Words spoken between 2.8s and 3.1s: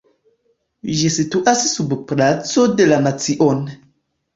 la